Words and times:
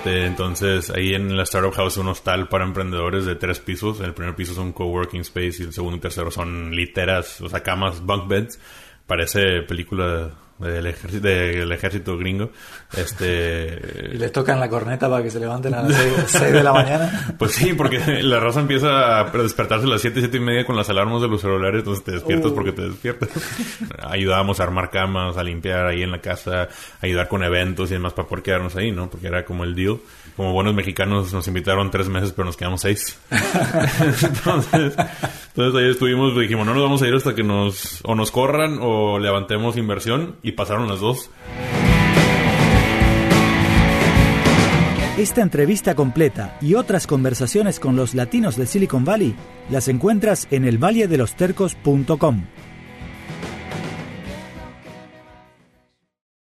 Este, 0.00 0.24
entonces, 0.24 0.88
ahí 0.88 1.12
en 1.12 1.36
la 1.36 1.42
Startup 1.42 1.74
House 1.74 1.98
un 1.98 2.08
hostal 2.08 2.48
para 2.48 2.64
emprendedores 2.64 3.26
de 3.26 3.34
tres 3.34 3.60
pisos. 3.60 4.00
El 4.00 4.14
primer 4.14 4.34
piso 4.34 4.52
es 4.52 4.58
un 4.58 4.72
coworking 4.72 5.20
space 5.20 5.56
y 5.58 5.66
el 5.66 5.74
segundo 5.74 5.98
y 5.98 6.00
tercero 6.00 6.30
son 6.30 6.74
literas, 6.74 7.38
o 7.42 7.50
sea, 7.50 7.62
camas, 7.62 8.00
bunk 8.00 8.26
beds. 8.26 8.58
Parece 9.06 9.60
película 9.60 10.30
del 10.68 10.86
ejército, 10.86 11.26
del 11.26 11.72
ejército 11.72 12.16
gringo. 12.18 12.50
Este, 12.96 14.10
y 14.14 14.18
les 14.18 14.32
tocan 14.32 14.60
la 14.60 14.68
corneta 14.68 15.08
para 15.08 15.22
que 15.22 15.30
se 15.30 15.40
levanten 15.40 15.74
a 15.74 15.82
las 15.82 16.30
6, 16.30 16.52
de 16.52 16.62
la 16.62 16.72
mañana. 16.72 17.26
Pues 17.38 17.52
sí, 17.52 17.72
porque 17.72 18.22
la 18.22 18.38
raza 18.40 18.60
empieza 18.60 19.20
a 19.20 19.24
despertarse 19.30 19.86
a 19.86 19.88
las 19.88 20.00
7, 20.00 20.20
7 20.20 20.36
y 20.36 20.40
media 20.40 20.66
con 20.66 20.76
las 20.76 20.90
alarmas 20.90 21.22
de 21.22 21.28
los 21.28 21.40
celulares, 21.40 21.80
entonces 21.80 22.04
te 22.04 22.12
despiertas 22.12 22.50
uh. 22.50 22.54
porque 22.54 22.72
te 22.72 22.82
despiertas. 22.82 23.30
Ayudábamos 24.02 24.60
a 24.60 24.64
armar 24.64 24.90
camas, 24.90 25.36
a 25.36 25.42
limpiar 25.42 25.86
ahí 25.86 26.02
en 26.02 26.10
la 26.10 26.20
casa, 26.20 26.68
ayudar 27.00 27.28
con 27.28 27.42
eventos 27.42 27.90
y 27.90 27.94
demás 27.94 28.12
para 28.12 28.28
poder 28.28 28.42
quedarnos 28.42 28.76
ahí, 28.76 28.92
¿no? 28.92 29.08
Porque 29.08 29.28
era 29.28 29.44
como 29.44 29.64
el 29.64 29.74
deal. 29.74 29.98
Como 30.36 30.52
buenos 30.52 30.74
mexicanos 30.74 31.32
nos 31.32 31.46
invitaron 31.48 31.90
tres 31.90 32.08
meses, 32.08 32.32
pero 32.32 32.46
nos 32.46 32.56
quedamos 32.56 32.80
seis. 32.82 33.18
entonces, 34.22 34.94
entonces 35.50 35.80
ahí 35.80 35.90
estuvimos, 35.90 36.38
dijimos, 36.38 36.66
no 36.66 36.74
nos 36.74 36.82
vamos 36.82 37.02
a 37.02 37.08
ir 37.08 37.14
hasta 37.14 37.34
que 37.34 37.42
nos 37.42 38.00
o 38.04 38.14
nos 38.14 38.30
corran 38.30 38.78
o 38.80 39.18
levantemos 39.18 39.76
inversión 39.76 40.36
y 40.42 40.52
pasaron 40.52 40.88
las 40.88 41.00
dos. 41.00 41.30
Esta 45.18 45.42
entrevista 45.42 45.94
completa 45.94 46.56
y 46.62 46.76
otras 46.76 47.06
conversaciones 47.06 47.78
con 47.78 47.94
los 47.94 48.14
latinos 48.14 48.56
de 48.56 48.64
Silicon 48.64 49.04
Valley 49.04 49.34
las 49.68 49.88
encuentras 49.88 50.48
en 50.50 50.64
elvalledelostercos.com. 50.64 52.44